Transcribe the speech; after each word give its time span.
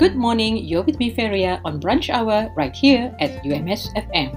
Good 0.00 0.16
morning, 0.16 0.56
you're 0.56 0.82
with 0.82 0.98
me, 0.98 1.12
Feria, 1.14 1.60
on 1.62 1.78
Brunch 1.78 2.08
Hour 2.08 2.50
right 2.56 2.74
here 2.74 3.14
at 3.20 3.44
UMS 3.44 3.92
FM. 3.92 4.32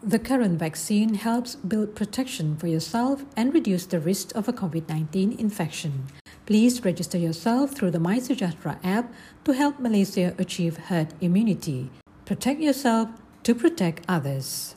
The 0.00 0.20
current 0.20 0.60
vaccine 0.60 1.14
helps 1.14 1.56
build 1.56 1.96
protection 1.96 2.56
for 2.56 2.68
yourself 2.68 3.24
and 3.36 3.52
reduce 3.52 3.86
the 3.86 3.98
risk 3.98 4.30
of 4.36 4.46
a 4.46 4.52
COVID 4.52 4.88
19 4.88 5.32
infection. 5.40 6.06
Please 6.46 6.84
register 6.84 7.18
yourself 7.18 7.72
through 7.72 7.90
the 7.90 7.98
MySejahtera 7.98 8.78
app 8.84 9.12
to 9.42 9.50
help 9.50 9.80
Malaysia 9.80 10.36
achieve 10.38 10.76
herd 10.86 11.14
immunity. 11.20 11.90
Protect 12.26 12.60
yourself 12.60 13.08
to 13.42 13.56
protect 13.56 14.04
others. 14.06 14.76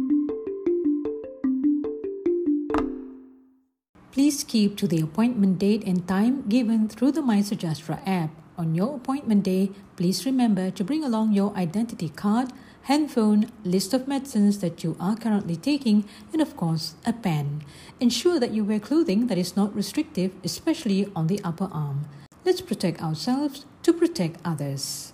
Please 4.11 4.43
keep 4.43 4.75
to 4.75 4.87
the 4.87 4.99
appointment 4.99 5.57
date 5.57 5.87
and 5.87 6.05
time 6.05 6.43
given 6.49 6.89
through 6.89 7.13
the 7.13 7.21
MySejahtera 7.21 8.05
app. 8.05 8.29
On 8.57 8.75
your 8.75 8.97
appointment 8.97 9.43
day, 9.43 9.71
please 9.95 10.25
remember 10.25 10.69
to 10.69 10.83
bring 10.83 11.01
along 11.01 11.31
your 11.31 11.55
identity 11.55 12.09
card, 12.09 12.51
handphone, 12.83 13.49
list 13.63 13.93
of 13.93 14.09
medicines 14.09 14.59
that 14.59 14.83
you 14.83 14.97
are 14.99 15.15
currently 15.15 15.55
taking, 15.55 16.03
and 16.33 16.41
of 16.41 16.57
course, 16.57 16.95
a 17.05 17.13
pen. 17.13 17.63
Ensure 18.01 18.37
that 18.37 18.51
you 18.51 18.65
wear 18.65 18.81
clothing 18.81 19.27
that 19.27 19.37
is 19.37 19.55
not 19.55 19.73
restrictive, 19.73 20.33
especially 20.43 21.09
on 21.15 21.27
the 21.27 21.39
upper 21.45 21.69
arm. 21.71 22.05
Let's 22.43 22.59
protect 22.59 23.01
ourselves 23.01 23.65
to 23.83 23.93
protect 23.93 24.41
others. 24.43 25.13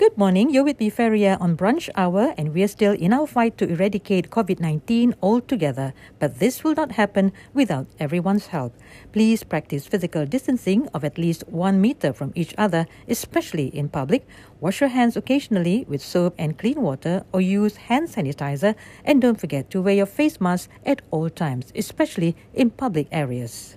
Good 0.00 0.16
morning. 0.16 0.48
You're 0.48 0.64
with 0.64 0.80
me, 0.80 0.88
Feria, 0.88 1.36
on 1.42 1.58
Brunch 1.58 1.90
Hour, 1.94 2.32
and 2.38 2.54
we're 2.54 2.68
still 2.68 2.94
in 2.94 3.12
our 3.12 3.26
fight 3.26 3.58
to 3.58 3.68
eradicate 3.68 4.30
COVID 4.30 4.58
19 4.58 5.14
altogether. 5.22 5.92
But 6.18 6.38
this 6.38 6.64
will 6.64 6.72
not 6.74 6.92
happen 6.92 7.32
without 7.52 7.86
everyone's 7.98 8.46
help. 8.46 8.72
Please 9.12 9.44
practice 9.44 9.86
physical 9.86 10.24
distancing 10.24 10.88
of 10.94 11.04
at 11.04 11.18
least 11.18 11.44
one 11.48 11.82
meter 11.82 12.14
from 12.14 12.32
each 12.34 12.54
other, 12.56 12.86
especially 13.08 13.66
in 13.76 13.90
public. 13.90 14.26
Wash 14.58 14.80
your 14.80 14.88
hands 14.88 15.18
occasionally 15.18 15.84
with 15.86 16.00
soap 16.00 16.34
and 16.38 16.56
clean 16.56 16.80
water, 16.80 17.22
or 17.34 17.42
use 17.42 17.76
hand 17.76 18.08
sanitizer. 18.08 18.74
And 19.04 19.20
don't 19.20 19.38
forget 19.38 19.68
to 19.72 19.82
wear 19.82 19.96
your 19.96 20.06
face 20.06 20.40
mask 20.40 20.70
at 20.86 21.02
all 21.10 21.28
times, 21.28 21.74
especially 21.76 22.36
in 22.54 22.70
public 22.70 23.06
areas. 23.12 23.76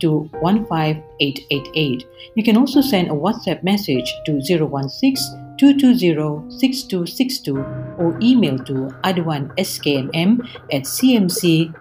to 0.00 0.28
15888. 0.42 2.06
You 2.34 2.44
can 2.44 2.56
also 2.56 2.80
send 2.80 3.08
a 3.08 3.14
WhatsApp 3.14 3.62
message 3.62 4.12
to 4.26 4.40
016 4.40 5.40
220 5.58 6.50
6262 6.58 7.58
or 7.98 8.18
email 8.22 8.58
to 8.58 8.88
aduanskmm 9.04 10.40
at 10.72 10.82
cmc.gov.my. 10.84 11.76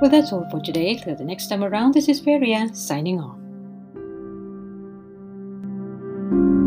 Well, 0.00 0.10
that's 0.10 0.32
all 0.32 0.46
for 0.50 0.60
today. 0.60 0.96
Till 0.96 1.14
the 1.16 1.24
next 1.24 1.46
time 1.46 1.62
around, 1.64 1.94
this 1.94 2.08
is 2.08 2.20
Feria 2.20 2.68
signing 2.74 3.20
off 3.20 3.43
thank 6.34 6.58
you 6.58 6.63